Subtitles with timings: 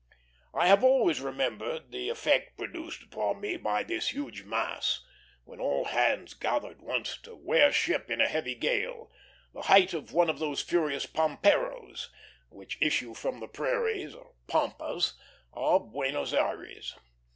[0.55, 5.05] I have always remembered the effect produced upon me by this huge mass,
[5.43, 9.11] when all hands gathered once to wear ship in a heavy gale,
[9.53, 12.09] the height of one of those furious pamperos
[12.49, 14.15] which issue from the prairies
[14.47, 15.13] (pampas)
[15.53, 16.95] of Buenos Ayres.